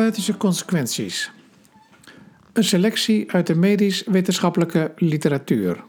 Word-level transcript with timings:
Therapeutische 0.00 0.36
consequenties. 0.36 1.30
Een 2.52 2.64
selectie 2.64 3.32
uit 3.32 3.46
de 3.46 3.54
medisch-wetenschappelijke 3.54 4.92
literatuur. 4.96 5.82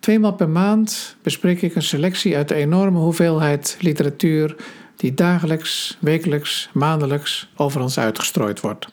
Tweemaal 0.00 0.32
per 0.32 0.48
maand 0.48 1.16
bespreek 1.22 1.62
ik 1.62 1.74
een 1.74 1.82
selectie 1.82 2.36
uit 2.36 2.48
de 2.48 2.54
enorme 2.54 2.98
hoeveelheid 2.98 3.76
literatuur 3.80 4.56
die 4.96 5.14
dagelijks, 5.14 5.96
wekelijks, 6.00 6.70
maandelijks 6.72 7.48
over 7.56 7.80
ons 7.80 7.98
uitgestrooid 7.98 8.60
wordt. 8.60 8.86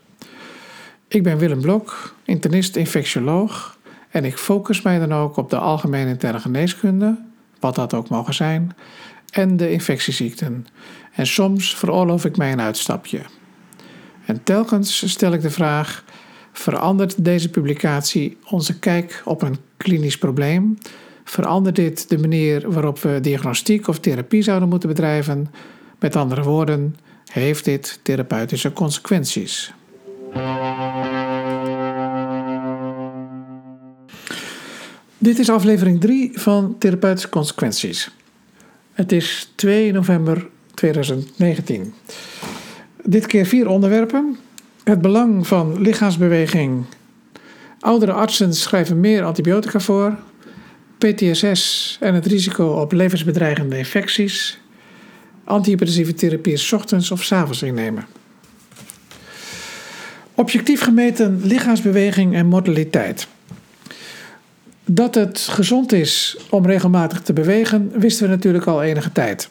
Ik 1.08 1.24
ben 1.24 1.38
Willem 1.38 1.62
Blok, 1.62 2.16
internist-infectioloog 2.24 3.78
en 4.10 4.26
ik 4.26 4.38
focus 4.38 4.82
mij 4.82 5.00
dan 5.00 5.14
ook 5.14 5.38
op 5.38 5.50
de 5.50 5.58
algemene 5.58 6.10
interne 6.10 6.40
geneeskunde, 6.40 7.20
wat 7.60 7.76
dat 7.76 7.94
ook 7.94 8.10
mogen 8.10 8.34
zijn, 8.34 8.76
en 9.32 9.58
de 9.58 9.72
infectieziekten. 9.72 10.68
En 11.12 11.28
soms 11.28 11.76
veroorloof 11.76 12.26
ik 12.26 12.38
mij 12.38 12.52
een 12.52 12.62
uitstapje. 12.62 13.22
En 14.28 14.44
telkens 14.44 15.10
stel 15.12 15.34
ik 15.34 15.42
de 15.42 15.50
vraag: 15.50 16.04
verandert 16.52 17.26
deze 17.26 17.50
publicatie 17.50 18.38
onze 18.50 18.80
kijk 18.80 19.22
op 19.26 19.42
een 19.42 19.58
klinisch 19.78 20.18
probleem? 20.18 20.78
Verandert 21.24 21.76
dit 21.76 22.10
de 22.10 22.18
manier 22.18 22.72
waarop 22.72 23.00
we 23.00 23.20
diagnostiek 23.22 23.88
of 23.88 24.00
therapie 24.00 24.42
zouden 24.42 24.70
moeten 24.70 24.90
bedrijven? 24.90 25.52
Met 26.00 26.16
andere 26.16 26.44
woorden, 26.44 26.96
heeft 27.32 27.66
dit 27.66 28.00
therapeutische 28.02 28.74
consequenties? 28.74 29.74
Dit 35.18 35.40
is 35.40 35.50
aflevering 35.50 36.02
3 36.02 36.32
van 36.34 36.76
Therapeutische 36.78 37.30
Consequenties. 37.30 38.12
Het 38.94 39.12
is 39.12 39.52
2 39.56 39.92
november 39.92 40.48
2019. 40.74 41.94
Dit 43.10 43.26
keer 43.26 43.46
vier 43.46 43.68
onderwerpen. 43.68 44.38
Het 44.84 45.02
belang 45.02 45.48
van 45.48 45.82
lichaamsbeweging. 45.82 46.86
Oudere 47.80 48.12
artsen 48.12 48.54
schrijven 48.54 49.00
meer 49.00 49.24
antibiotica 49.24 49.80
voor. 49.80 50.16
PTSS 50.98 51.98
en 52.02 52.14
het 52.14 52.26
risico 52.26 52.68
op 52.68 52.92
levensbedreigende 52.92 53.78
infecties. 53.78 54.60
Antihypertensieve 55.44 56.14
therapie 56.14 56.58
s 56.58 56.72
ochtends 56.72 57.12
of 57.12 57.24
s 57.24 57.32
avonds 57.32 57.64
innemen. 57.64 58.06
Objectief 60.34 60.82
gemeten 60.82 61.42
lichaamsbeweging 61.44 62.36
en 62.36 62.46
mortaliteit. 62.46 63.28
Dat 64.86 65.16
het 65.16 65.40
gezond 65.40 65.92
is 65.92 66.38
om 66.50 66.66
regelmatig 66.66 67.22
te 67.22 67.34
bewegen, 67.34 67.92
wisten 68.00 68.26
we 68.26 68.30
natuurlijk 68.34 68.66
al 68.66 68.84
enige 68.84 69.12
tijd. 69.12 69.50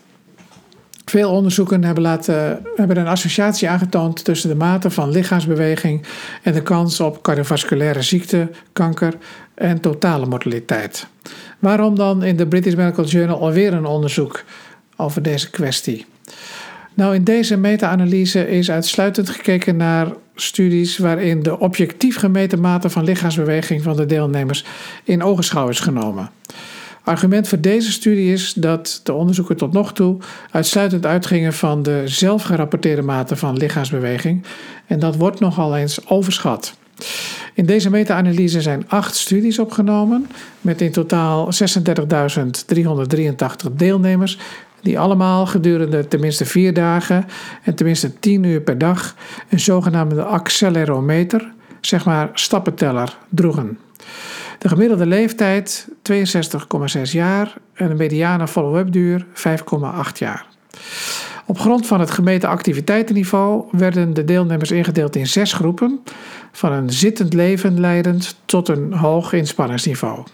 Veel 1.10 1.30
onderzoeken 1.30 1.84
hebben, 1.84 2.02
laten, 2.02 2.62
hebben 2.76 2.96
een 2.96 3.06
associatie 3.06 3.68
aangetoond 3.68 4.24
tussen 4.24 4.48
de 4.48 4.54
mate 4.54 4.90
van 4.90 5.10
lichaamsbeweging 5.10 6.06
en 6.42 6.52
de 6.52 6.62
kans 6.62 7.00
op 7.00 7.22
cardiovasculaire 7.22 8.02
ziekte, 8.02 8.50
kanker 8.72 9.14
en 9.54 9.80
totale 9.80 10.26
mortaliteit. 10.26 11.06
Waarom 11.58 11.94
dan 11.94 12.22
in 12.22 12.36
de 12.36 12.46
British 12.46 12.74
Medical 12.74 13.04
Journal 13.04 13.40
alweer 13.40 13.72
een 13.72 13.84
onderzoek 13.84 14.44
over 14.96 15.22
deze 15.22 15.50
kwestie? 15.50 16.06
Nou, 16.94 17.14
in 17.14 17.24
deze 17.24 17.56
meta-analyse 17.56 18.48
is 18.48 18.70
uitsluitend 18.70 19.30
gekeken 19.30 19.76
naar 19.76 20.08
studies 20.34 20.98
waarin 20.98 21.42
de 21.42 21.58
objectief 21.58 22.16
gemeten 22.16 22.60
mate 22.60 22.90
van 22.90 23.04
lichaamsbeweging 23.04 23.82
van 23.82 23.96
de 23.96 24.06
deelnemers 24.06 24.64
in 25.04 25.22
ogenschouw 25.22 25.68
is 25.68 25.80
genomen. 25.80 26.30
Argument 27.06 27.48
voor 27.48 27.60
deze 27.60 27.92
studie 27.92 28.32
is 28.32 28.52
dat 28.52 29.00
de 29.02 29.12
onderzoeken 29.12 29.56
tot 29.56 29.72
nog 29.72 29.92
toe 29.92 30.16
uitsluitend 30.50 31.06
uitgingen 31.06 31.52
van 31.52 31.82
de 31.82 32.02
zelfgerapporteerde 32.04 33.02
mate 33.02 33.36
van 33.36 33.56
lichaamsbeweging 33.56 34.44
en 34.86 34.98
dat 34.98 35.16
wordt 35.16 35.40
nogal 35.40 35.76
eens 35.76 36.08
overschat. 36.08 36.76
In 37.54 37.66
deze 37.66 37.90
meta-analyse 37.90 38.60
zijn 38.60 38.88
acht 38.88 39.16
studies 39.16 39.58
opgenomen 39.58 40.26
met 40.60 40.80
in 40.80 40.92
totaal 40.92 41.48
36.383 41.52 41.58
deelnemers 43.72 44.38
die 44.82 44.98
allemaal 44.98 45.46
gedurende 45.46 46.08
tenminste 46.08 46.44
vier 46.44 46.74
dagen 46.74 47.26
en 47.62 47.74
tenminste 47.74 48.18
10 48.18 48.42
uur 48.42 48.60
per 48.60 48.78
dag 48.78 49.14
een 49.48 49.60
zogenaamde 49.60 50.22
accelerometer, 50.22 51.52
zeg 51.80 52.04
maar 52.04 52.30
stappenteller, 52.32 53.16
droegen. 53.28 53.78
De 54.58 54.68
gemiddelde 54.68 55.06
leeftijd 55.06 55.88
62,6 56.12 57.02
jaar 57.02 57.54
en 57.74 57.88
de 57.88 57.94
mediane 57.94 58.48
follow-up 58.48 58.92
duur 58.92 59.26
5,8 59.34 60.18
jaar. 60.18 60.46
Op 61.46 61.58
grond 61.58 61.86
van 61.86 62.00
het 62.00 62.10
gemeten 62.10 62.48
activiteitenniveau 62.48 63.64
werden 63.70 64.14
de 64.14 64.24
deelnemers 64.24 64.70
ingedeeld 64.70 65.16
in 65.16 65.26
zes 65.26 65.52
groepen, 65.52 66.00
van 66.52 66.72
een 66.72 66.90
zittend 66.90 67.34
leven 67.34 67.80
leidend 67.80 68.36
tot 68.44 68.68
een 68.68 68.92
hoog 68.92 69.32
inspanningsniveau. 69.32 70.24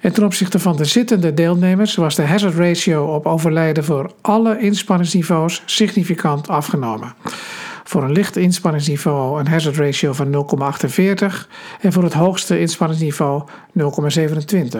En 0.00 0.12
ten 0.12 0.24
opzichte 0.24 0.58
van 0.58 0.76
de 0.76 0.84
zittende 0.84 1.34
deelnemers 1.34 1.94
was 1.94 2.14
de 2.14 2.22
hazard 2.22 2.54
ratio 2.54 3.04
op 3.04 3.26
overlijden 3.26 3.84
voor 3.84 4.12
alle 4.20 4.58
inspanningsniveaus 4.58 5.62
significant 5.66 6.48
afgenomen. 6.48 7.14
Voor 7.88 8.02
een 8.02 8.12
licht 8.12 8.36
inspanningsniveau 8.36 9.40
een 9.40 9.48
hazard 9.48 9.76
ratio 9.76 10.12
van 10.12 10.46
0,48 10.90 11.48
en 11.80 11.92
voor 11.92 12.02
het 12.02 12.12
hoogste 12.12 12.60
inspanningsniveau 12.60 13.42
0,27. 13.78 14.78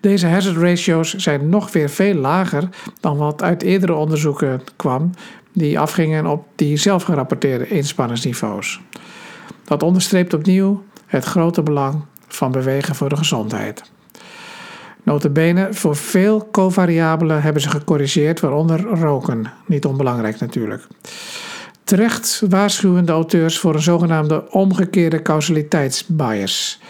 Deze 0.00 0.26
hazard 0.26 0.56
ratios 0.56 1.14
zijn 1.14 1.48
nog 1.48 1.72
weer 1.72 1.88
veel 1.90 2.14
lager 2.14 2.68
dan 3.00 3.16
wat 3.16 3.42
uit 3.42 3.62
eerdere 3.62 3.94
onderzoeken 3.94 4.60
kwam, 4.76 5.10
die 5.52 5.78
afgingen 5.78 6.26
op 6.26 6.46
die 6.54 6.76
zelfgerapporteerde 6.76 7.68
inspanningsniveaus. 7.68 8.80
Dat 9.64 9.82
onderstreept 9.82 10.34
opnieuw 10.34 10.82
het 11.06 11.24
grote 11.24 11.62
belang 11.62 12.04
van 12.28 12.52
bewegen 12.52 12.94
voor 12.94 13.08
de 13.08 13.16
gezondheid. 13.16 13.82
Notabene, 15.02 15.68
voor 15.70 15.96
veel 15.96 16.48
covariabelen 16.52 17.42
hebben 17.42 17.62
ze 17.62 17.70
gecorrigeerd, 17.70 18.40
waaronder 18.40 18.80
roken. 18.80 19.52
Niet 19.66 19.84
onbelangrijk 19.84 20.40
natuurlijk. 20.40 20.86
Terecht 21.84 22.42
waarschuwen 22.48 23.06
de 23.06 23.12
auteurs 23.12 23.58
voor 23.58 23.74
een 23.74 23.82
zogenaamde 23.82 24.50
omgekeerde 24.50 25.22
causaliteitsbias. 25.22 26.80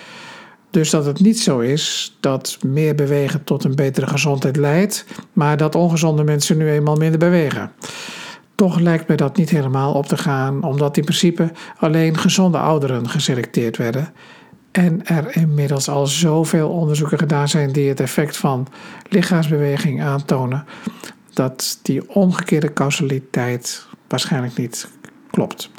Dus 0.71 0.91
dat 0.91 1.05
het 1.05 1.21
niet 1.21 1.41
zo 1.41 1.59
is 1.59 2.17
dat 2.21 2.59
meer 2.63 2.95
bewegen 2.95 3.45
tot 3.45 3.65
een 3.65 3.75
betere 3.75 4.07
gezondheid 4.07 4.57
leidt, 4.57 5.05
maar 5.33 5.57
dat 5.57 5.75
ongezonde 5.75 6.25
mensen 6.25 6.57
nu 6.57 6.71
eenmaal 6.71 6.97
minder 6.97 7.19
bewegen. 7.19 7.73
Toch 8.55 8.79
lijkt 8.79 9.09
me 9.09 9.15
dat 9.15 9.37
niet 9.37 9.51
helemaal 9.51 9.95
op 9.95 10.07
te 10.07 10.17
gaan, 10.17 10.63
omdat 10.63 10.97
in 10.97 11.05
principe 11.05 11.53
alleen 11.79 12.19
gezonde 12.19 12.59
ouderen 12.59 13.09
geselecteerd 13.09 13.77
werden 13.77 14.13
en 14.71 15.07
er 15.07 15.37
inmiddels 15.37 15.89
al 15.89 16.07
zoveel 16.07 16.71
onderzoeken 16.71 17.19
gedaan 17.19 17.49
zijn 17.49 17.73
die 17.73 17.89
het 17.89 18.01
effect 18.01 18.37
van 18.37 18.67
lichaamsbeweging 19.09 20.03
aantonen, 20.03 20.65
dat 21.33 21.79
die 21.83 22.15
omgekeerde 22.15 22.73
causaliteit 22.73 23.87
waarschijnlijk 24.15 24.57
niet 24.57 24.89
klopt. 25.31 25.71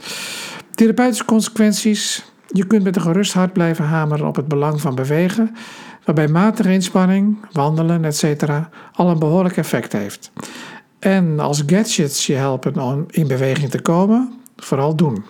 Therapeutische 0.72 1.26
consequenties. 1.26 2.26
Je 2.48 2.68
kunt 2.68 2.84
met 2.84 2.96
een 2.96 3.02
gerust 3.02 3.34
hart 3.34 3.54
blijven 3.54 3.86
hameren 3.86 4.28
op 4.28 4.36
het 4.36 4.48
belang 4.48 4.82
van 4.82 4.96
bewegen, 4.96 5.56
waarbij 6.06 6.28
matige 6.28 6.74
inspanning, 6.74 7.38
wandelen, 7.52 8.06
etc. 8.06 8.24
al 8.94 9.10
een 9.10 9.20
behoorlijk 9.20 9.58
effect 9.58 9.92
heeft. 9.92 10.32
En 11.00 11.40
als 11.40 11.64
gadgets 11.66 12.26
je 12.26 12.34
helpen 12.34 12.80
om 12.80 13.06
in 13.10 13.28
beweging 13.28 13.70
te 13.70 13.82
komen, 13.82 14.34
vooral 14.58 14.96
doen. 14.96 15.26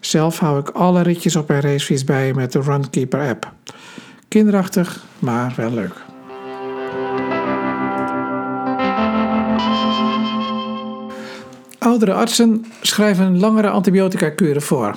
Zelf 0.00 0.38
hou 0.38 0.60
ik 0.60 0.68
alle 0.68 1.02
ritjes 1.02 1.36
op 1.36 1.48
mijn 1.48 1.60
racefiets 1.60 2.04
bij 2.04 2.32
met 2.34 2.52
de 2.52 2.60
Runkeeper 2.60 3.28
app. 3.28 3.52
Kinderachtig, 4.28 5.04
maar 5.18 5.52
wel 5.56 5.70
leuk. 5.70 6.15
Oudere 11.96 12.18
artsen 12.18 12.64
schrijven 12.80 13.38
langere 13.38 13.68
antibiotica-kuren 13.68 14.62
voor. 14.62 14.96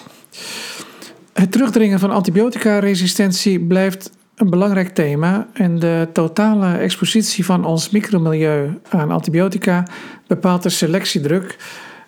Het 1.34 1.52
terugdringen 1.52 2.00
van 2.00 2.12
antibiotica-resistentie 2.12 3.60
blijft 3.60 4.12
een 4.36 4.50
belangrijk 4.50 4.90
thema 4.90 5.48
en 5.54 5.80
de 5.80 6.08
totale 6.14 6.78
expositie 6.78 7.46
van 7.46 7.66
ons 7.66 7.90
micromilieu 7.90 8.80
aan 8.90 9.12
antibiotica 9.12 9.88
bepaalt 10.28 10.64
de 10.64 10.70
selectiedruk 10.70 11.58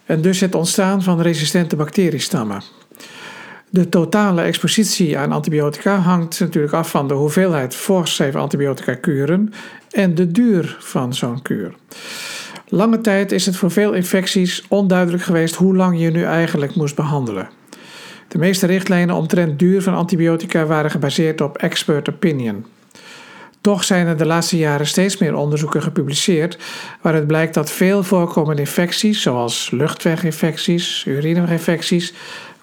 en 0.06 0.22
dus 0.22 0.40
het 0.40 0.56
ontstaan 0.56 1.04
van 1.04 1.22
resistente 1.22 1.76
bacteriestammen. 1.76 2.62
De 3.70 3.90
totale 3.90 4.42
expositie 4.42 5.18
aan 5.18 5.32
antibiotica 5.32 5.96
hangt 5.96 6.40
natuurlijk 6.40 6.74
af 6.74 6.90
van 6.90 7.08
de 7.08 7.14
hoeveelheid 7.14 7.76
voorgeschreven 7.76 8.40
antibiotica-kuren 8.40 9.54
en 9.92 10.16
de 10.16 10.32
duur 10.32 10.78
van 10.80 11.14
zo'n 11.14 11.42
kuur. 11.42 11.74
Lange 12.74 13.02
tijd 13.02 13.32
is 13.32 13.46
het 13.46 13.56
voor 13.56 13.72
veel 13.72 13.94
infecties 13.94 14.64
onduidelijk 14.68 15.24
geweest 15.24 15.56
hoe 15.56 15.76
lang 15.76 16.00
je 16.00 16.12
nu 16.12 16.24
eigenlijk 16.24 16.76
moest 16.76 16.96
behandelen. 16.96 17.50
De 18.28 18.38
meeste 18.38 18.66
richtlijnen 18.66 19.16
omtrent 19.16 19.60
duur 19.60 19.82
van 19.82 19.94
antibiotica 19.94 20.66
waren 20.66 20.92
gebaseerd 20.92 21.42
op 21.42 21.58
expert 21.58 22.10
opinion. 22.10 22.66
Toch 23.62 23.84
zijn 23.84 24.08
er 24.08 24.18
de 24.18 24.26
laatste 24.26 24.58
jaren 24.58 24.88
steeds 24.88 25.18
meer 25.18 25.36
onderzoeken 25.36 25.82
gepubliceerd 25.82 26.58
waaruit 27.02 27.28
blijkt 27.28 27.54
dat 27.54 27.72
veel 27.72 28.04
voorkomende 28.04 28.62
infecties, 28.62 29.22
zoals 29.22 29.72
luchtweginfecties, 29.72 31.06
urineweginfecties, 31.08 32.14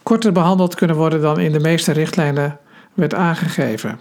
korter 0.03 0.33
behandeld 0.33 0.75
kunnen 0.75 0.97
worden 0.97 1.21
dan 1.21 1.41
in 1.41 1.53
de 1.53 1.61
meeste 1.61 1.93
richtlijnen 1.93 2.59
werd 2.95 3.15
aangegeven. 3.15 4.01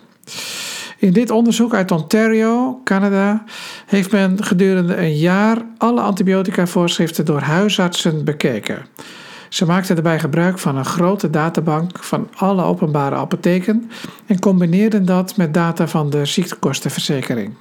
In 0.98 1.14
dit 1.14 1.32
onderzoek 1.32 1.74
uit 1.74 1.92
Ontario, 1.92 2.82
Canada, 2.84 3.44
heeft 3.86 4.12
men 4.12 4.44
gedurende 4.44 4.98
een 4.98 5.18
jaar 5.18 5.66
alle 5.78 6.02
antibiotica-voorschriften 6.02 7.26
door 7.26 7.40
huisartsen 7.40 8.26
bekeken. 8.26 8.86
Ze 9.50 9.66
maakten 9.66 9.96
daarbij 9.96 10.20
gebruik 10.20 10.60
van 10.60 10.78
een 10.78 10.86
grote 10.86 11.30
databank 11.30 12.04
van 12.04 12.30
alle 12.36 12.64
openbare 12.64 13.16
apotheken 13.16 13.90
en 14.26 14.40
combineerden 14.40 15.06
dat 15.06 15.38
met 15.38 15.54
data 15.54 15.88
van 15.88 16.10
de 16.10 16.26
ziektekostenverzekering. 16.26 17.54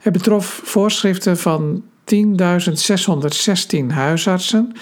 Het 0.00 0.12
betrof 0.12 0.60
voorschriften 0.64 1.38
van 1.38 1.82
10.616 2.14 3.86
huisartsen 3.86 4.72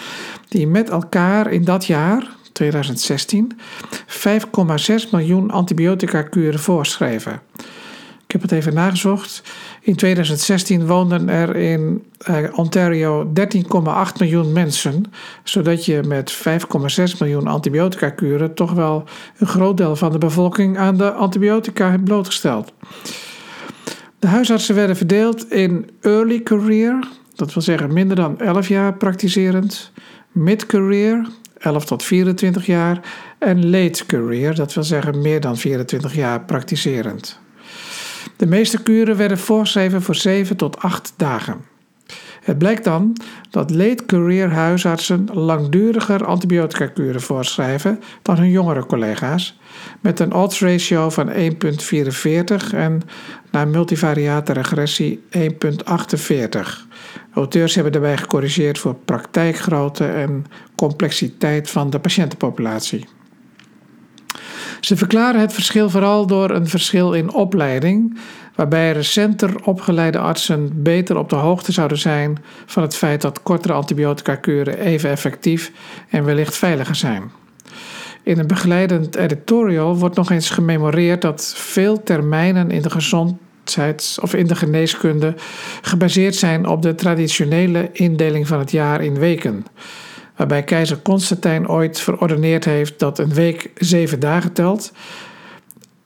die 0.48 0.66
met 0.66 0.90
elkaar 0.90 1.52
in 1.52 1.64
dat 1.64 1.86
jaar, 1.86 2.35
2016, 2.56 3.58
5,6 4.08 5.10
miljoen 5.10 5.50
antibiotica-kuren 5.50 6.60
voorschreven. 6.60 7.40
Ik 8.26 8.32
heb 8.32 8.42
het 8.42 8.52
even 8.52 8.74
nagezocht. 8.74 9.42
In 9.80 9.96
2016 9.96 10.86
woonden 10.86 11.28
er 11.28 11.56
in 11.56 12.04
eh, 12.18 12.36
Ontario 12.52 13.24
13,8 13.26 13.32
miljoen 14.18 14.52
mensen, 14.52 15.04
zodat 15.44 15.84
je 15.84 16.02
met 16.06 16.34
5,6 16.34 17.18
miljoen 17.18 17.46
antibiotica-kuren 17.46 18.54
toch 18.54 18.72
wel 18.72 19.04
een 19.38 19.46
groot 19.46 19.76
deel 19.76 19.96
van 19.96 20.12
de 20.12 20.18
bevolking 20.18 20.78
aan 20.78 20.96
de 20.96 21.12
antibiotica 21.12 21.90
hebt 21.90 22.04
blootgesteld. 22.04 22.72
De 24.18 24.26
huisartsen 24.26 24.74
werden 24.74 24.96
verdeeld 24.96 25.50
in 25.50 25.90
early 26.00 26.42
career, 26.42 27.08
dat 27.34 27.54
wil 27.54 27.62
zeggen 27.62 27.92
minder 27.92 28.16
dan 28.16 28.40
11 28.40 28.68
jaar 28.68 28.94
praktiserend, 28.94 29.92
mid 30.32 30.66
career, 30.66 31.26
11 31.58 31.84
tot 31.84 32.02
24 32.02 32.66
jaar, 32.66 33.00
en 33.38 33.70
late 33.70 34.06
career, 34.06 34.54
dat 34.54 34.74
wil 34.74 34.84
zeggen 34.84 35.22
meer 35.22 35.40
dan 35.40 35.56
24 35.56 36.14
jaar 36.14 36.40
praktiserend. 36.40 37.38
De 38.36 38.46
meeste 38.46 38.82
kuren 38.82 39.16
werden 39.16 39.38
voorgeschreven 39.38 40.02
voor 40.02 40.14
7 40.14 40.56
tot 40.56 40.78
8 40.78 41.12
dagen. 41.16 41.64
Het 42.42 42.58
blijkt 42.58 42.84
dan 42.84 43.16
dat 43.50 43.70
late 43.70 44.06
career 44.06 44.50
huisartsen 44.50 45.28
langduriger 45.32 46.24
antibiotica-kuren 46.24 47.20
voorschrijven 47.20 48.00
dan 48.22 48.36
hun 48.36 48.50
jongere 48.50 48.86
collega's, 48.86 49.58
met 50.06 50.20
een 50.20 50.34
odds 50.34 50.60
ratio 50.60 51.10
van 51.10 51.32
1,44 51.32 51.34
en 52.72 53.02
naar 53.50 53.68
multivariate 53.68 54.52
regressie 54.52 55.22
1,48. 55.38 55.40
Auteurs 57.32 57.74
hebben 57.74 57.92
daarbij 57.92 58.16
gecorrigeerd 58.16 58.78
voor 58.78 58.94
praktijkgrootte 58.94 60.06
en 60.06 60.46
complexiteit 60.74 61.70
van 61.70 61.90
de 61.90 61.98
patiëntenpopulatie. 61.98 63.06
Ze 64.80 64.96
verklaren 64.96 65.40
het 65.40 65.52
verschil 65.52 65.90
vooral 65.90 66.26
door 66.26 66.50
een 66.50 66.68
verschil 66.68 67.12
in 67.12 67.32
opleiding, 67.32 68.18
waarbij 68.54 68.92
recenter 68.92 69.64
opgeleide 69.64 70.18
artsen 70.18 70.82
beter 70.82 71.16
op 71.16 71.28
de 71.28 71.36
hoogte 71.36 71.72
zouden 71.72 71.98
zijn 71.98 72.38
van 72.66 72.82
het 72.82 72.96
feit 72.96 73.20
dat 73.20 73.42
kortere 73.42 73.72
antibiotica-kuren 73.72 74.78
even 74.78 75.10
effectief 75.10 75.72
en 76.08 76.24
wellicht 76.24 76.56
veiliger 76.56 76.94
zijn. 76.94 77.30
In 78.26 78.38
een 78.38 78.46
begeleidend 78.46 79.16
editorial 79.16 79.96
wordt 79.96 80.16
nog 80.16 80.30
eens 80.30 80.50
gememoreerd 80.50 81.22
dat 81.22 81.52
veel 81.56 82.02
termijnen 82.02 82.70
in 82.70 82.82
de 82.82 82.90
gezondheids- 82.90 84.20
of 84.20 84.34
in 84.34 84.46
de 84.46 84.54
geneeskunde 84.54 85.34
gebaseerd 85.82 86.34
zijn 86.34 86.66
op 86.66 86.82
de 86.82 86.94
traditionele 86.94 87.88
indeling 87.92 88.46
van 88.46 88.58
het 88.58 88.70
jaar 88.70 89.00
in 89.02 89.18
weken 89.18 89.64
waarbij 90.36 90.62
keizer 90.62 91.02
Constantijn 91.02 91.68
ooit 91.68 92.00
verordeneerd 92.00 92.64
heeft 92.64 92.98
dat 92.98 93.18
een 93.18 93.34
week 93.34 93.70
zeven 93.74 94.20
dagen 94.20 94.52
telt. 94.52 94.92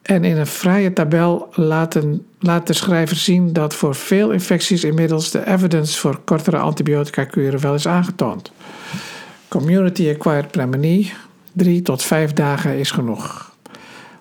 En 0.01 0.23
in 0.23 0.37
een 0.37 0.47
vrije 0.47 0.93
tabel 0.93 1.49
laten, 1.53 2.25
laat 2.39 2.67
de 2.67 2.73
schrijver 2.73 3.17
zien 3.17 3.53
dat 3.53 3.75
voor 3.75 3.95
veel 3.95 4.31
infecties 4.31 4.83
inmiddels 4.83 5.31
de 5.31 5.47
evidence 5.47 5.99
voor 5.99 6.19
kortere 6.23 6.57
antibiotica-kuren 6.57 7.61
wel 7.61 7.73
is 7.73 7.87
aangetoond. 7.87 8.51
Community-acquired 9.47 10.51
pneumonie, 10.51 11.13
drie 11.53 11.81
tot 11.81 12.03
vijf 12.03 12.33
dagen 12.33 12.77
is 12.77 12.91
genoeg. 12.91 13.55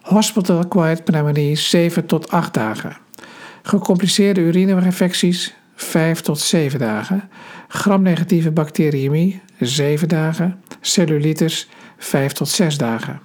Hospital-acquired 0.00 1.04
pneumonie, 1.04 1.56
7 1.56 2.06
tot 2.06 2.30
8 2.30 2.54
dagen. 2.54 2.96
Gecompliceerde 3.62 4.40
urineweginfecties, 4.40 5.54
5 5.74 6.20
tot 6.20 6.38
7 6.40 6.78
dagen. 6.78 7.28
Gramnegatieve 7.68 8.50
bacteriëmie, 8.50 9.40
7 9.58 10.08
dagen. 10.08 10.62
Cellulitis, 10.80 11.68
5 11.98 12.32
tot 12.32 12.48
6 12.48 12.78
dagen. 12.78 13.20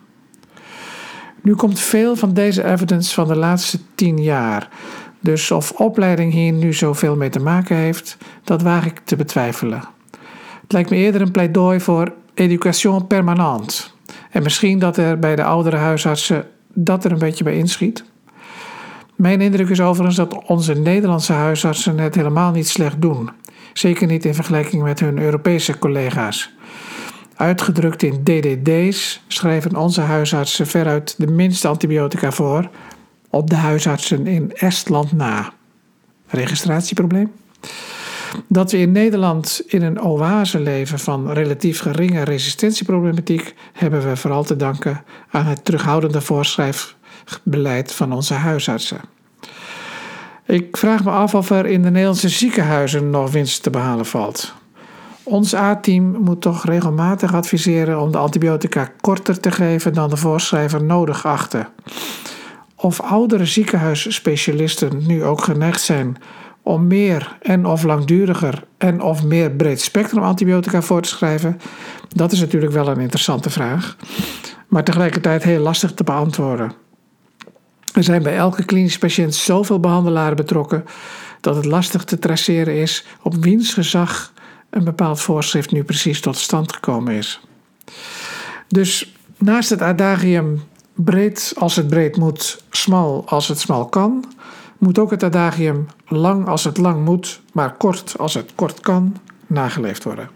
Nu 1.42 1.56
komt 1.56 1.80
veel 1.80 2.16
van 2.16 2.34
deze 2.34 2.64
evidence 2.64 3.14
van 3.14 3.28
de 3.28 3.36
laatste 3.36 3.80
10 3.96 4.24
jaar. 4.24 4.70
Dus 5.20 5.52
of 5.52 5.72
opleiding 5.72 6.34
hier 6.34 6.52
nu 6.52 6.74
zoveel 6.74 7.16
mee 7.16 7.30
te 7.30 7.40
maken 7.40 7.76
heeft, 7.76 8.18
dat 8.44 8.62
waag 8.62 8.86
ik 8.86 9.02
te 9.04 9.16
betwijfelen. 9.16 9.84
Het 10.62 10.72
lijkt 10.72 10.90
me 10.90 10.96
eerder 10.96 11.22
een 11.22 11.32
pleidooi 11.32 11.80
voor 11.80 12.14
education 12.34 13.08
permanent. 13.08 13.95
En 14.36 14.44
misschien 14.44 14.80
dat 14.80 14.98
er 14.98 15.20
bij 15.20 15.36
de 15.36 15.44
oudere 15.44 15.76
huisartsen 15.76 16.48
dat 16.74 17.06
er 17.06 17.12
een 17.12 17.20
beetje 17.20 17.44
bij 17.44 17.58
inschiet. 17.58 18.04
Mijn 19.16 19.42
indruk 19.42 19.70
is 19.70 19.82
overigens 19.82 20.16
dat 20.16 20.44
onze 20.46 20.74
Nederlandse 20.74 21.34
huisartsen 21.34 22.00
het 22.00 22.16
helemaal 22.16 22.52
niet 22.52 22.68
slecht 22.68 23.02
doen. 23.02 23.30
Zeker 23.74 24.08
niet 24.08 24.26
in 24.26 24.34
vergelijking 24.34 24.84
met 24.84 25.00
hun 25.00 25.20
Europese 25.20 25.78
collega's. 25.80 26.54
Uitgedrukt 27.36 28.04
in 28.04 28.24
DDD's 28.24 29.24
schrijven 29.28 29.76
onze 29.76 30.02
huisartsen 30.02 30.68
veruit 30.68 31.16
de 31.18 31.28
minste 31.28 31.68
antibiotica 31.68 32.32
voor 32.32 32.70
op 33.30 33.50
de 33.50 33.56
huisartsen 33.56 34.28
in 34.28 34.52
Estland 34.54 35.12
na. 35.12 35.54
Registratieprobleem? 36.28 37.32
Dat 38.48 38.72
we 38.72 38.78
in 38.78 38.92
Nederland 38.92 39.62
in 39.68 39.82
een 39.82 40.02
oase 40.02 40.60
leven 40.60 41.00
van 41.00 41.32
relatief 41.32 41.80
geringe 41.80 42.24
resistentieproblematiek 42.24 43.56
hebben 43.74 44.10
we 44.10 44.16
vooral 44.16 44.44
te 44.44 44.56
danken 44.56 45.04
aan 45.32 45.46
het 45.46 45.66
terughoudende 45.66 46.22
voorschrijfbeleid 46.22 47.92
van 47.92 48.12
onze 48.12 48.34
huisartsen. 48.34 49.00
Ik 50.46 50.78
vraag 50.78 51.04
me 51.04 51.12
af 51.12 51.36
of 51.36 51.50
er 51.50 51.66
in 51.66 51.82
de 51.82 51.90
Nederlandse 51.90 52.30
ziekenhuizen 52.30 53.10
nog 53.10 53.32
winst 53.32 53.64
te 53.64 53.70
behalen 53.70 54.06
valt. 54.06 54.54
Ons 55.24 55.56
A-team 55.56 56.04
moet 56.04 56.42
toch 56.42 56.66
regelmatig 56.66 57.34
adviseren 57.34 58.02
om 58.02 58.12
de 58.12 58.18
antibiotica 58.18 58.92
korter 59.02 59.40
te 59.40 59.52
geven 59.52 59.94
dan 59.94 60.10
de 60.10 60.18
voorschrijver 60.18 60.84
nodig 60.84 61.26
achten. 61.26 61.68
Of 62.76 63.02
oudere 63.02 63.46
ziekenhuisspecialisten 63.46 65.06
nu 65.08 65.24
ook 65.24 65.44
geneigd 65.44 65.82
zijn 65.82 66.18
om 66.66 66.88
meer 66.88 67.38
en 67.42 67.66
of 67.66 67.84
langduriger 67.84 68.64
en 68.78 69.02
of 69.02 69.24
meer 69.24 69.52
breed 69.52 69.82
spectrum 69.82 70.24
antibiotica 70.24 70.82
voor 70.82 71.02
te 71.02 71.10
schrijven, 71.10 71.60
dat 72.10 72.32
is 72.32 72.40
natuurlijk 72.40 72.72
wel 72.72 72.88
een 72.88 73.00
interessante 73.00 73.50
vraag, 73.50 73.96
maar 74.68 74.84
tegelijkertijd 74.84 75.44
heel 75.44 75.62
lastig 75.62 75.94
te 75.94 76.04
beantwoorden. 76.04 76.74
Er 77.94 78.04
zijn 78.04 78.24
bij 78.24 78.36
elke 78.38 78.66
klinische 78.66 79.00
patiënt 79.00 79.36
zoveel 79.36 79.80
behandelaren 79.80 80.36
betrokken 80.36 80.86
dat 81.42 81.56
het 81.56 81.66
lastig 81.66 82.04
te 82.04 82.20
traceren 82.20 82.76
is 82.76 83.06
op 83.22 83.36
wiens 83.36 83.74
gezag 83.74 84.34
een 84.70 84.84
bepaald 84.84 85.22
voorschrift 85.22 85.72
nu 85.72 85.84
precies 85.84 86.22
tot 86.22 86.38
stand 86.38 86.74
gekomen 86.74 87.14
is. 87.14 87.42
Dus 88.68 89.16
naast 89.38 89.70
het 89.70 89.82
adagium 89.82 90.64
breed 90.94 91.54
als 91.58 91.76
het 91.76 91.88
breed 91.88 92.18
moet, 92.18 92.64
smal 92.70 93.24
als 93.28 93.48
het 93.48 93.60
smal 93.60 93.86
kan, 93.86 94.35
moet 94.86 95.00
ook 95.00 95.12
het 95.12 95.24
adagium 95.24 95.86
lang 96.08 96.48
als 96.48 96.64
het 96.64 96.78
lang 96.78 97.06
moet, 97.06 97.42
maar 97.54 97.74
kort 97.78 98.16
als 98.18 98.34
het 98.34 98.52
kort 98.56 98.80
kan, 98.80 99.18
nageleefd 99.48 100.04
worden. 100.04 100.30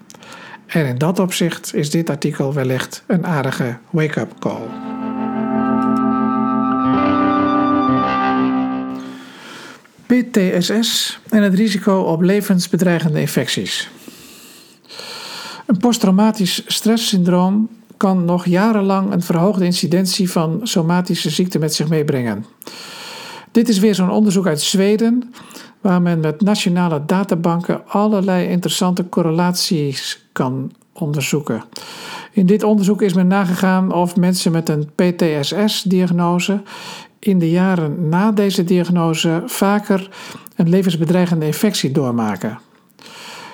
En 0.66 0.86
in 0.86 0.98
dat 0.98 1.20
opzicht 1.20 1.76
is 1.76 1.90
dit 1.90 2.10
artikel 2.10 2.54
wellicht 2.54 3.04
een 3.08 3.26
aardige 3.26 3.78
wake-up 3.90 4.32
call. 4.40 4.62
PTSS 10.06 11.20
en 11.30 11.44
het 11.44 11.54
risico 11.54 12.00
op 12.00 12.22
levensbedreigende 12.22 13.20
infecties. 13.20 13.90
Een 15.66 15.78
posttraumatisch 15.78 16.64
stresssyndroom 16.68 17.70
kan 17.98 18.26
nog 18.26 18.46
jarenlang 18.46 19.12
een 19.12 19.22
verhoogde 19.22 19.66
incidentie 19.66 20.32
van 20.32 20.60
somatische 20.64 21.30
ziekten 21.30 21.60
met 21.60 21.74
zich 21.74 21.88
meebrengen. 21.88 22.46
Dit 23.52 23.70
is 23.70 23.80
weer 23.80 23.96
zo'n 23.96 24.12
onderzoek 24.12 24.48
uit 24.48 24.62
Zweden, 24.62 25.34
waar 25.82 26.02
men 26.02 26.20
met 26.20 26.42
nationale 26.42 27.06
databanken 27.06 27.88
allerlei 27.88 28.48
interessante 28.48 29.10
correlaties 29.10 30.28
kan 30.32 30.72
onderzoeken. 30.94 31.64
In 32.32 32.46
dit 32.46 32.64
onderzoek 32.64 33.02
is 33.02 33.14
men 33.14 33.28
nagegaan 33.28 33.94
of 33.94 34.16
mensen 34.16 34.52
met 34.52 34.70
een 34.70 34.90
PTSS-diagnose 34.96 36.62
in 37.20 37.40
de 37.40 37.50
jaren 37.50 38.10
na 38.10 38.32
deze 38.32 38.64
diagnose 38.64 39.44
vaker 39.46 40.10
een 40.56 40.70
levensbedreigende 40.70 41.46
infectie 41.46 41.92
doormaken. 41.92 42.60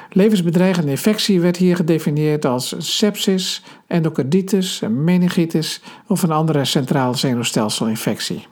Levensbedreigende 0.09 0.91
infectie 0.91 1.41
werd 1.41 1.57
hier 1.57 1.75
gedefinieerd 1.75 2.45
als 2.45 2.75
sepsis, 2.77 3.63
endocarditis, 3.87 4.81
meningitis 4.89 5.81
of 6.07 6.23
een 6.23 6.31
andere 6.31 6.65
centraal 6.65 7.13
zenuwstelselinfectie. 7.13 8.47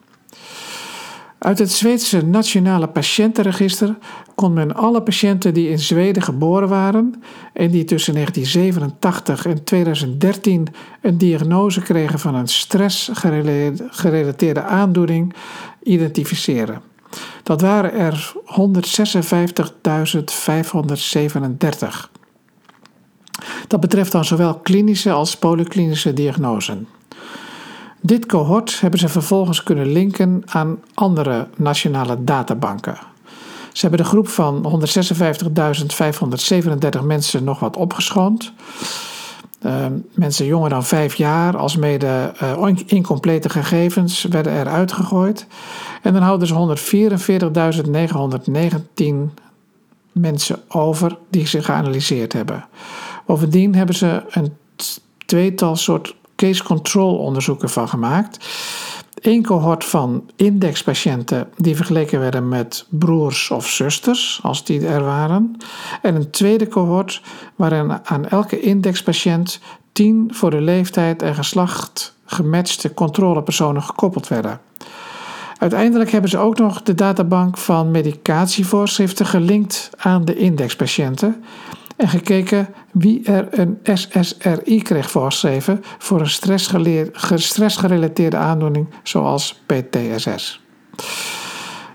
Uit 1.43 1.59
het 1.59 1.71
Zweedse 1.71 2.25
Nationale 2.25 2.88
Patiëntenregister 2.88 3.97
kon 4.35 4.53
men 4.53 4.75
alle 4.75 5.01
patiënten 5.01 5.53
die 5.53 5.69
in 5.69 5.79
Zweden 5.79 6.21
geboren 6.21 6.69
waren 6.69 7.23
en 7.53 7.71
die 7.71 7.83
tussen 7.83 8.13
1987 8.13 9.45
en 9.45 9.63
2013 9.63 10.67
een 11.01 11.17
diagnose 11.17 11.81
kregen 11.81 12.19
van 12.19 12.35
een 12.35 12.47
stressgerelateerde 12.47 14.62
aandoening 14.62 15.33
identificeren. 15.81 16.81
Dat 17.43 17.62
waren 17.62 17.93
er 17.93 18.33
156.537. 18.45 18.51
Dat 23.67 23.79
betreft 23.79 24.12
dan 24.12 24.25
zowel 24.25 24.59
klinische 24.59 25.12
als 25.12 25.38
polyklinische 25.38 26.13
diagnoses. 26.13 26.77
Dit 28.05 28.25
cohort 28.25 28.79
hebben 28.79 29.00
ze 29.00 29.10
vervolgens 29.10 29.63
kunnen 29.63 29.91
linken 29.91 30.41
aan 30.45 30.77
andere 30.93 31.48
nationale 31.55 32.24
databanken. 32.24 32.98
Ze 33.72 33.81
hebben 33.81 34.00
de 34.00 34.05
groep 34.05 34.27
van 34.27 34.81
156.537 37.00 37.03
mensen 37.03 37.43
nog 37.43 37.60
wat 37.60 37.77
opgeschoond. 37.77 38.53
Uh, 39.65 39.86
mensen 40.13 40.45
jonger 40.45 40.69
dan 40.69 40.83
vijf 40.83 41.15
jaar, 41.15 41.57
als 41.57 41.75
mede 41.75 42.31
uh, 42.43 42.67
incomplete 42.86 43.50
gegevens, 43.50 44.24
werden 44.24 44.60
eruit 44.60 44.91
gegooid. 44.91 45.48
En 46.01 46.13
dan 46.13 46.22
houden 46.22 46.48
ze 46.48 46.77
144.919 49.00 49.41
mensen 50.12 50.60
over 50.67 51.17
die 51.29 51.48
ze 51.48 51.63
geanalyseerd 51.63 52.33
hebben. 52.33 52.65
Bovendien 53.25 53.75
hebben 53.75 53.95
ze 53.95 54.24
een 54.29 54.53
tweetal 55.25 55.75
soort 55.75 56.15
case 56.43 56.63
control 56.63 57.17
onderzoeken 57.17 57.69
van 57.69 57.89
gemaakt. 57.89 58.45
Eén 59.21 59.43
cohort 59.43 59.85
van 59.85 60.29
indexpatiënten 60.35 61.50
die 61.57 61.75
vergeleken 61.75 62.19
werden 62.19 62.47
met 62.47 62.85
broers 62.89 63.51
of 63.51 63.67
zusters, 63.67 64.39
als 64.41 64.65
die 64.65 64.88
er 64.88 65.03
waren. 65.03 65.57
En 66.01 66.15
een 66.15 66.29
tweede 66.29 66.67
cohort 66.67 67.21
waarin 67.55 68.00
aan 68.03 68.27
elke 68.27 68.59
indexpatiënt 68.59 69.59
tien 69.91 70.31
voor 70.33 70.50
de 70.50 70.62
leeftijd 70.62 71.21
en 71.21 71.35
geslacht 71.35 72.15
gematchte 72.25 72.93
controlepersonen 72.93 73.83
gekoppeld 73.83 74.27
werden. 74.27 74.59
Uiteindelijk 75.57 76.12
hebben 76.12 76.29
ze 76.29 76.38
ook 76.38 76.57
nog 76.57 76.81
de 76.81 76.95
databank 76.95 77.57
van 77.57 77.91
medicatievoorschriften 77.91 79.25
gelinkt 79.25 79.89
aan 79.97 80.25
de 80.25 80.35
indexpatiënten 80.35 81.43
en 81.95 82.07
gekeken 82.07 82.67
wie 82.91 83.25
er 83.25 83.47
een 83.59 83.79
SSRI 83.83 84.81
kreeg 84.81 85.12
voorgeschreven 85.12 85.83
voor 85.97 86.19
een 86.19 86.29
stressgerelateerde 87.39 88.38
aandoening 88.38 88.88
zoals 89.03 89.62
PTSS. 89.65 90.62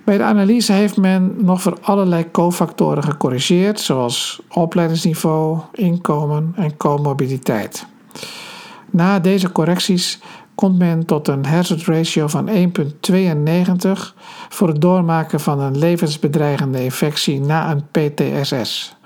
Bij 0.05 0.19
de 0.19 0.25
analyse 0.25 0.73
heeft 0.73 0.97
men 0.97 1.35
nog 1.45 1.63
voor 1.63 1.79
allerlei 1.81 2.31
cofactoren 2.31 3.03
gecorrigeerd, 3.03 3.81
zoals 3.81 4.41
opleidingsniveau, 4.49 5.59
inkomen 5.73 6.53
en 6.57 6.77
comorbiditeit. 6.77 7.87
Na 8.91 9.19
deze 9.19 9.53
correcties 9.53 10.21
komt 10.55 10.79
men 10.79 11.07
tot 11.07 11.29
een 11.29 11.45
hazard 11.45 11.85
ratio 11.85 12.27
van 12.27 12.49
1,92 12.49 12.55
voor 14.49 14.69
het 14.69 14.81
doormaken 14.81 15.41
van 15.41 15.61
een 15.61 15.79
levensbedreigende 15.79 16.85
infectie 16.85 17.41
na 17.41 17.71
een 17.71 17.85
PTSS. 17.91 18.97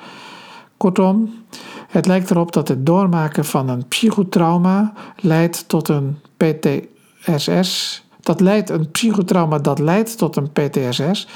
Kortom, 0.83 1.45
het 1.89 2.07
lijkt 2.07 2.31
erop 2.31 2.53
dat 2.53 2.69
het 2.69 2.87
doormaken 2.87 3.45
van 3.45 3.69
een 3.69 3.89
psychotrauma 3.89 4.93
leidt 5.17 5.69
tot 5.69 5.89
een 5.89 6.19
PTSS. 6.37 8.03
Dat 8.21 8.41
leidt 8.41 8.71
een 8.71 8.91
psychotrauma 8.91 9.59
dat 9.59 9.79
leidt 9.79 10.19
tot 10.19 10.37
een 10.37 10.51
PTSS, 10.53 11.29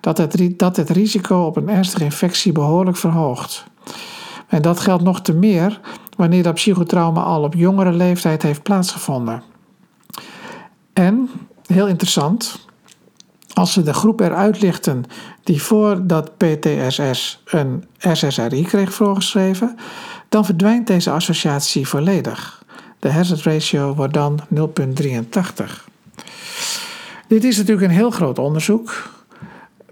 dat 0.00 0.18
het, 0.18 0.58
dat 0.58 0.76
het 0.76 0.90
risico 0.90 1.44
op 1.44 1.56
een 1.56 1.68
ernstige 1.68 2.04
infectie 2.04 2.52
behoorlijk 2.52 2.96
verhoogt. 2.96 3.66
En 4.46 4.62
dat 4.62 4.80
geldt 4.80 5.02
nog 5.02 5.20
te 5.20 5.34
meer 5.34 5.80
wanneer 6.16 6.42
dat 6.42 6.54
psychotrauma 6.54 7.22
al 7.22 7.42
op 7.42 7.54
jongere 7.54 7.92
leeftijd 7.92 8.42
heeft 8.42 8.62
plaatsgevonden. 8.62 9.42
En, 10.92 11.30
heel 11.66 11.86
interessant, 11.86 12.65
als 13.56 13.72
ze 13.72 13.82
de 13.82 13.94
groep 13.94 14.20
eruit 14.20 14.60
lichten 14.60 15.04
die 15.42 15.62
voor 15.62 16.06
dat 16.06 16.36
PTSS 16.36 17.42
een 17.44 17.84
SSRI 17.98 18.62
kreeg 18.62 18.94
voorgeschreven, 18.94 19.76
dan 20.28 20.44
verdwijnt 20.44 20.86
deze 20.86 21.10
associatie 21.10 21.88
volledig. 21.88 22.64
De 22.98 23.10
hazard 23.10 23.42
ratio 23.42 23.94
wordt 23.94 24.14
dan 24.14 24.40
0,83. 24.54 24.58
Dit 27.28 27.44
is 27.44 27.56
natuurlijk 27.56 27.86
een 27.86 27.96
heel 27.96 28.10
groot 28.10 28.38
onderzoek, 28.38 29.10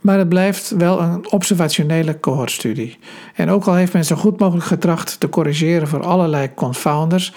maar 0.01 0.19
het 0.19 0.29
blijft 0.29 0.71
wel 0.71 1.01
een 1.01 1.31
observationele 1.31 2.21
cohortstudie. 2.21 2.99
En 3.35 3.51
ook 3.51 3.65
al 3.67 3.75
heeft 3.75 3.93
men 3.93 4.05
zo 4.05 4.17
goed 4.17 4.39
mogelijk 4.39 4.67
getracht 4.67 5.21
te 5.21 5.29
corrigeren 5.29 5.89
voor 5.89 6.03
allerlei 6.03 6.55
confounders, 6.55 7.33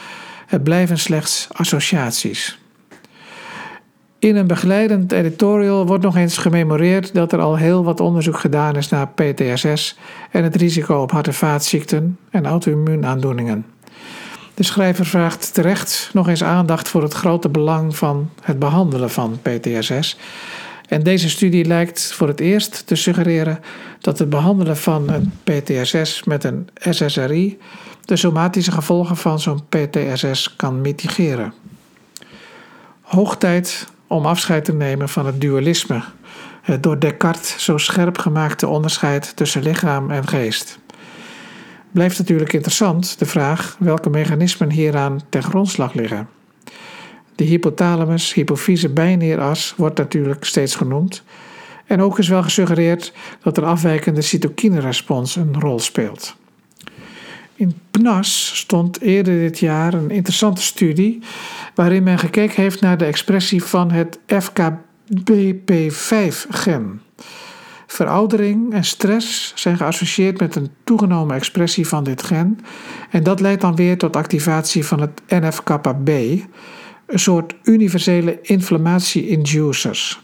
het 0.45 0.63
blijven 0.63 0.97
slechts 0.97 1.47
associaties. 1.51 2.59
In 4.19 4.35
een 4.35 4.47
begeleidend 4.47 5.11
editorial 5.11 5.85
wordt 5.85 6.03
nog 6.03 6.15
eens 6.15 6.37
gememoreerd 6.37 7.13
dat 7.13 7.31
er 7.31 7.39
al 7.39 7.55
heel 7.55 7.83
wat 7.83 7.99
onderzoek 7.99 8.39
gedaan 8.39 8.75
is 8.75 8.89
naar 8.89 9.07
PTSS 9.07 9.97
en 10.31 10.43
het 10.43 10.55
risico 10.55 11.01
op 11.01 11.11
hart- 11.11 11.27
en 11.27 11.33
vaatziekten 11.33 12.17
en 12.29 12.45
auto-immuunaandoeningen. 12.45 13.65
De 14.53 14.63
schrijver 14.63 15.05
vraagt 15.05 15.53
terecht 15.53 16.09
nog 16.13 16.27
eens 16.27 16.43
aandacht 16.43 16.87
voor 16.87 17.01
het 17.01 17.13
grote 17.13 17.49
belang 17.49 17.95
van 17.95 18.29
het 18.41 18.59
behandelen 18.59 19.09
van 19.09 19.39
PTSS. 19.41 20.17
En 20.87 21.03
deze 21.03 21.29
studie 21.29 21.65
lijkt 21.65 22.13
voor 22.13 22.27
het 22.27 22.39
eerst 22.39 22.87
te 22.87 22.95
suggereren 22.95 23.59
dat 23.99 24.19
het 24.19 24.29
behandelen 24.29 24.77
van 24.77 25.09
een 25.09 25.31
PTSS 25.43 26.23
met 26.23 26.43
een 26.43 26.69
SSRI 26.75 27.57
de 28.05 28.15
somatische 28.15 28.71
gevolgen 28.71 29.17
van 29.17 29.39
zo'n 29.39 29.63
PTSS 29.69 30.55
kan 30.55 30.81
mitigeren. 30.81 31.53
Hoog 33.01 33.37
tijd 33.37 33.87
om 34.07 34.25
afscheid 34.25 34.65
te 34.65 34.73
nemen 34.73 35.09
van 35.09 35.25
het 35.25 35.41
dualisme, 35.41 36.01
het 36.61 36.83
door 36.83 36.99
Descartes 36.99 37.63
zo 37.63 37.77
scherp 37.77 38.17
gemaakte 38.17 38.67
onderscheid 38.67 39.35
tussen 39.35 39.63
lichaam 39.63 40.11
en 40.11 40.27
geest. 40.27 40.79
Blijft 41.91 42.17
natuurlijk 42.17 42.53
interessant 42.53 43.19
de 43.19 43.25
vraag 43.25 43.75
welke 43.79 44.09
mechanismen 44.09 44.71
hieraan 44.71 45.21
ten 45.29 45.43
grondslag 45.43 45.93
liggen. 45.93 46.29
De 47.35 47.43
hypothalamus 47.43 48.33
hypofyse 48.33 48.89
bijneeras 48.89 49.73
wordt 49.77 49.97
natuurlijk 49.97 50.45
steeds 50.45 50.75
genoemd. 50.75 51.23
En 51.85 52.01
ook 52.01 52.19
is 52.19 52.27
wel 52.27 52.43
gesuggereerd 52.43 53.13
dat 53.41 53.57
een 53.57 53.63
afwijkende 53.63 54.21
cytokinerespons 54.21 55.35
een 55.35 55.59
rol 55.59 55.79
speelt. 55.79 56.35
In 57.57 57.79
PNAS 57.91 58.51
stond 58.55 59.01
eerder 59.01 59.39
dit 59.39 59.59
jaar 59.59 59.93
een 59.93 60.11
interessante 60.11 60.61
studie 60.61 61.19
waarin 61.75 62.03
men 62.03 62.19
gekeken 62.19 62.61
heeft 62.61 62.81
naar 62.81 62.97
de 62.97 63.05
expressie 63.05 63.63
van 63.63 63.91
het 63.91 64.19
FKBP5-gen. 64.27 67.01
Veroudering 67.87 68.73
en 68.73 68.83
stress 68.83 69.51
zijn 69.55 69.77
geassocieerd 69.77 70.39
met 70.39 70.55
een 70.55 70.69
toegenomen 70.83 71.35
expressie 71.35 71.87
van 71.87 72.03
dit 72.03 72.23
gen 72.23 72.59
en 73.09 73.23
dat 73.23 73.39
leidt 73.39 73.61
dan 73.61 73.75
weer 73.75 73.97
tot 73.97 74.15
activatie 74.15 74.85
van 74.85 75.01
het 75.01 75.21
NF-kappa-B, 75.27 76.09
een 76.09 77.19
soort 77.19 77.55
universele 77.63 78.39
inflammatie-inducers. 78.41 80.21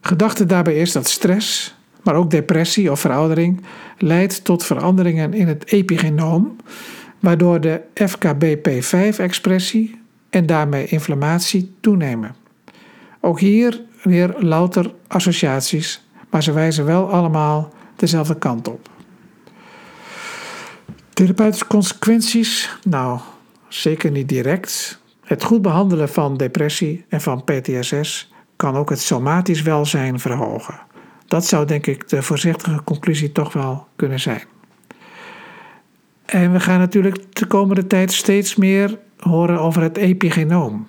Gedachte 0.00 0.46
daarbij 0.46 0.76
is 0.76 0.92
dat 0.92 1.08
stress, 1.08 1.74
maar 2.02 2.14
ook 2.14 2.30
depressie 2.30 2.90
of 2.90 3.00
veroudering, 3.00 3.62
leidt 3.98 4.44
tot 4.44 4.64
veranderingen 4.64 5.32
in 5.32 5.48
het 5.48 5.66
epigenoom, 5.66 6.56
waardoor 7.20 7.60
de 7.60 7.80
FKBP5-expressie 7.94 10.00
en 10.30 10.46
daarmee 10.46 10.86
inflammatie 10.86 11.74
toenemen. 11.80 12.43
Ook 13.24 13.40
hier 13.40 13.80
weer 14.02 14.34
louter 14.38 14.94
associaties, 15.06 16.06
maar 16.30 16.42
ze 16.42 16.52
wijzen 16.52 16.84
wel 16.84 17.10
allemaal 17.10 17.72
dezelfde 17.96 18.38
kant 18.38 18.68
op. 18.68 18.88
Therapeutische 21.12 21.66
consequenties? 21.66 22.78
Nou, 22.82 23.20
zeker 23.68 24.10
niet 24.10 24.28
direct. 24.28 25.00
Het 25.24 25.42
goed 25.42 25.62
behandelen 25.62 26.08
van 26.08 26.36
depressie 26.36 27.04
en 27.08 27.20
van 27.20 27.44
PTSS 27.44 28.32
kan 28.56 28.76
ook 28.76 28.90
het 28.90 29.00
somatisch 29.00 29.62
welzijn 29.62 30.20
verhogen. 30.20 30.80
Dat 31.26 31.46
zou 31.46 31.66
denk 31.66 31.86
ik 31.86 32.08
de 32.08 32.22
voorzichtige 32.22 32.84
conclusie 32.84 33.32
toch 33.32 33.52
wel 33.52 33.86
kunnen 33.96 34.20
zijn. 34.20 34.42
En 36.24 36.52
we 36.52 36.60
gaan 36.60 36.78
natuurlijk 36.78 37.36
de 37.36 37.46
komende 37.46 37.86
tijd 37.86 38.12
steeds 38.12 38.56
meer 38.56 38.98
horen 39.18 39.60
over 39.60 39.82
het 39.82 39.96
epigenoom. 39.96 40.86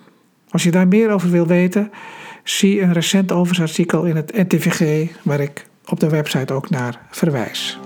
Als 0.50 0.62
je 0.62 0.70
daar 0.70 0.88
meer 0.88 1.10
over 1.10 1.30
wil 1.30 1.46
weten, 1.46 1.90
zie 2.48 2.80
een 2.80 2.92
recent 2.92 3.32
overzichtsartikel 3.32 4.04
in 4.04 4.16
het 4.16 4.32
NTVG, 4.32 5.10
waar 5.22 5.40
ik 5.40 5.66
op 5.84 6.00
de 6.00 6.08
website 6.08 6.52
ook 6.52 6.70
naar 6.70 7.00
verwijs. 7.10 7.78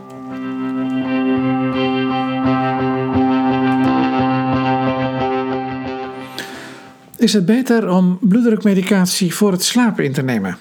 Is 7.16 7.32
het 7.32 7.46
beter 7.46 7.88
om 7.88 8.18
bloeddrukmedicatie 8.20 9.34
voor 9.34 9.52
het 9.52 9.62
slapen 9.62 10.04
in 10.04 10.12
te 10.12 10.22
nemen? 10.22 10.58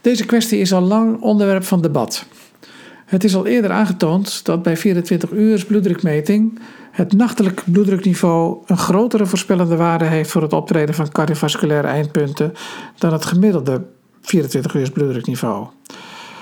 Deze 0.00 0.26
kwestie 0.26 0.58
is 0.58 0.72
al 0.72 0.80
lang 0.80 1.20
onderwerp 1.20 1.64
van 1.64 1.82
debat. 1.82 2.26
Het 3.10 3.24
is 3.24 3.34
al 3.34 3.46
eerder 3.46 3.70
aangetoond 3.70 4.44
dat 4.44 4.62
bij 4.62 4.76
24 4.76 5.30
uur 5.30 5.64
bloeddrukmeting 5.64 6.58
het 6.90 7.12
nachtelijk 7.12 7.62
bloeddrukniveau 7.64 8.62
een 8.66 8.78
grotere 8.78 9.26
voorspellende 9.26 9.76
waarde 9.76 10.04
heeft 10.04 10.30
voor 10.30 10.42
het 10.42 10.52
optreden 10.52 10.94
van 10.94 11.12
cardiovasculaire 11.12 11.88
eindpunten 11.88 12.52
dan 12.98 13.12
het 13.12 13.24
gemiddelde 13.24 13.82
24 14.20 14.74
uur 14.74 14.90
bloeddrukniveau. 14.90 15.66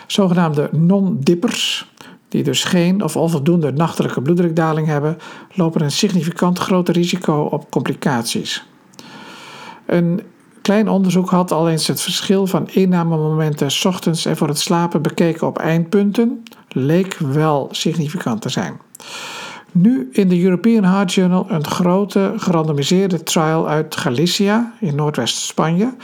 Zogenaamde 0.06 0.68
non-dippers, 0.72 1.92
die 2.28 2.42
dus 2.42 2.64
geen 2.64 3.02
of 3.02 3.16
onvoldoende 3.16 3.72
nachtelijke 3.72 4.22
bloeddrukdaling 4.22 4.86
hebben, 4.86 5.18
lopen 5.54 5.82
een 5.82 5.90
significant 5.90 6.58
groter 6.58 6.94
risico 6.94 7.42
op 7.42 7.70
complicaties. 7.70 8.66
Een 9.86 10.22
klein 10.62 10.88
onderzoek 10.88 11.30
had 11.30 11.52
al 11.52 11.68
eens 11.68 11.86
het 11.86 12.00
verschil 12.00 12.46
van 12.46 12.68
innamemomenten 12.68 13.70
s 13.70 13.84
ochtends 13.84 14.24
en 14.24 14.36
voor 14.36 14.48
het 14.48 14.58
slapen 14.58 15.02
bekeken 15.02 15.46
op 15.46 15.58
eindpunten, 15.58 16.42
leek 16.68 17.16
wel 17.18 17.68
significant 17.70 18.42
te 18.42 18.48
zijn. 18.48 18.80
Nu 19.72 20.08
in 20.12 20.28
de 20.28 20.42
European 20.42 20.84
Heart 20.84 21.12
Journal 21.12 21.46
een 21.48 21.66
grote 21.66 22.32
gerandomiseerde 22.36 23.22
trial 23.22 23.68
uit 23.68 23.96
Galicia 23.96 24.72
in 24.80 24.94
Noordwest-Spanje. 24.94 25.94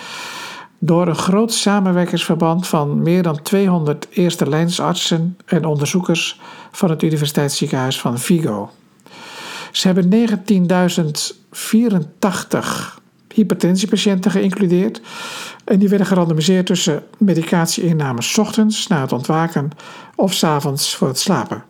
Door 0.79 1.07
een 1.07 1.15
groot 1.15 1.53
samenwerkingsverband 1.53 2.67
van 2.67 3.03
meer 3.03 3.23
dan 3.23 3.43
200 3.43 4.07
eerste 4.11 4.49
lijnsartsen 4.49 5.37
en 5.45 5.65
onderzoekers 5.65 6.41
van 6.71 6.91
het 6.91 7.03
Universiteitsziekenhuis 7.03 8.01
van 8.01 8.19
Vigo. 8.19 8.71
Ze 9.73 9.87
hebben 9.87 10.11
19.084 10.11 13.03
hypertensiepatiënten 13.35 14.31
geïncludeerd. 14.31 15.01
En 15.65 15.79
die 15.79 15.89
werden 15.89 16.07
gerandomiseerd 16.07 16.67
tussen 16.67 17.03
medicatieinname 17.19 18.23
s 18.23 18.39
ochtends 18.39 18.87
na 18.87 19.01
het 19.01 19.13
ontwaken 19.13 19.71
of 20.15 20.33
s 20.33 20.45
avonds 20.45 20.97
voor 20.97 21.09
het 21.09 21.19
slapen. 21.19 21.65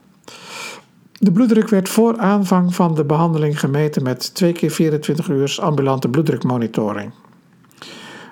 De 1.13 1.33
bloeddruk 1.33 1.69
werd 1.69 1.89
voor 1.89 2.19
aanvang 2.19 2.75
van 2.75 2.95
de 2.95 3.05
behandeling 3.05 3.61
gemeten 3.61 4.03
met 4.03 4.35
2 4.35 4.53
keer 4.53 4.71
24 4.71 5.29
uur 5.29 5.59
ambulante 5.61 6.09
bloeddrukmonitoring. 6.09 7.13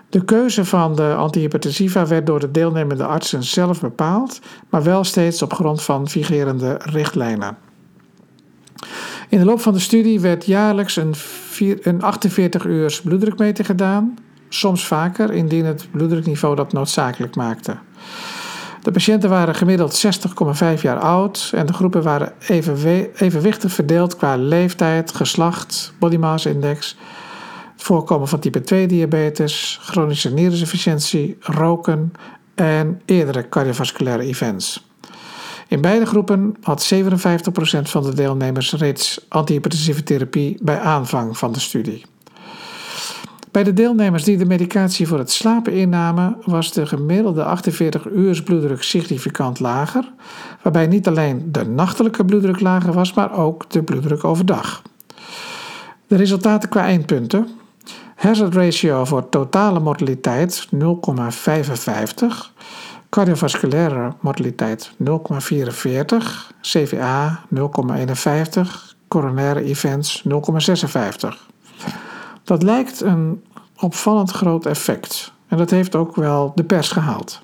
De 0.09 0.25
keuze 0.25 0.65
van 0.65 0.97
de 0.97 1.15
antihypertensiva 1.15 2.07
werd 2.07 2.27
door 2.27 2.41
de 2.41 2.51
deelnemende 2.51 3.05
artsen 3.05 3.43
zelf 3.43 3.81
bepaald, 3.81 4.41
maar 4.69 4.83
wel 4.83 5.05
steeds 5.05 5.43
op 5.43 5.53
grond 5.53 5.83
van 5.83 6.09
vigerende 6.09 6.81
richtlijnen. 6.83 7.57
In 9.29 9.39
de 9.39 9.45
loop 9.45 9.61
van 9.61 9.73
de 9.73 9.79
studie 9.79 10.21
werd 10.21 10.47
jaarlijks 10.47 10.97
een, 10.97 11.15
een 11.83 12.03
48 12.03 12.65
uur 12.65 13.01
bloeddrukmeting 13.05 13.67
gedaan, 13.67 14.19
soms 14.49 14.87
vaker 14.87 15.33
indien 15.33 15.65
het 15.65 15.89
bloeddrukniveau 15.91 16.57
dat 16.57 16.73
noodzakelijk 16.73 17.37
maakte. 17.37 17.77
De 18.83 18.91
patiënten 18.91 19.31
waren 19.31 19.55
gemiddeld 19.55 20.07
60,5 20.77 20.81
jaar 20.83 20.99
oud 20.99 21.51
en 21.55 21.67
de 21.67 21.73
groepen 21.73 22.03
waren 22.03 22.33
evenwichtig 23.17 23.73
verdeeld 23.73 24.17
qua 24.17 24.37
leeftijd, 24.37 25.15
geslacht, 25.15 25.93
body 25.99 26.17
mass 26.17 26.47
index, 26.47 26.97
voorkomen 27.77 28.29
van 28.29 28.39
type 28.39 28.61
2 28.61 28.87
diabetes, 28.87 29.79
chronische 29.83 30.31
nierinsufficiëntie, 30.31 31.37
roken 31.41 32.13
en 32.55 33.01
eerdere 33.05 33.49
cardiovasculaire 33.49 34.23
events. 34.23 34.92
In 35.73 35.81
beide 35.81 36.07
groepen 36.07 36.57
had 36.63 36.93
57% 36.95 36.99
van 37.83 38.03
de 38.03 38.15
deelnemers 38.15 38.73
reeds 38.73 39.27
antihypertensieve 39.29 40.03
therapie 40.03 40.59
bij 40.63 40.79
aanvang 40.79 41.39
van 41.39 41.53
de 41.53 41.61
studie. 41.61 42.05
Bij 43.51 43.65
de 43.65 43.73
deelnemers 43.73 44.25
die 44.25 44.37
de 44.37 44.45
medicatie 44.45 45.09
voor 45.09 45.19
het 45.19 45.31
slapen 45.31 45.73
innamen, 45.73 46.37
was 46.45 46.73
de 46.73 46.87
gemiddelde 46.87 47.45
48 47.45 48.07
uur 48.07 48.43
bloeddruk 48.43 48.83
significant 48.83 49.61
lager, 49.61 50.13
waarbij 50.63 50.87
niet 50.87 51.09
alleen 51.09 51.49
de 51.53 51.65
nachtelijke 51.65 52.25
bloeddruk 52.25 52.61
lager 52.61 52.93
was, 52.93 53.13
maar 53.13 53.39
ook 53.39 53.71
de 53.71 53.83
bloeddruk 53.83 54.25
overdag. 54.25 54.83
De 56.07 56.17
resultaten 56.17 56.69
qua 56.69 56.83
eindpunten. 56.83 57.49
Hazard 58.17 58.55
ratio 58.55 59.05
voor 59.05 59.29
totale 59.29 59.81
mortaliteit 59.81 60.69
0,55, 60.75 60.81
cardiovasculaire 63.13 64.13
mortaliteit 64.21 64.93
0,44, 65.05 65.07
CVA 66.61 67.45
0,51, 67.55 67.61
coronaire 69.09 69.65
events 69.65 70.25
0,56. 70.29 70.33
Dat 72.45 72.63
lijkt 72.63 73.01
een 73.01 73.45
opvallend 73.77 74.31
groot 74.31 74.67
effect. 74.67 75.33
En 75.49 75.57
dat 75.57 75.71
heeft 75.71 75.95
ook 75.95 76.17
wel 76.17 76.53
de 76.55 76.65
pers 76.65 76.89
gehaald. 76.89 77.43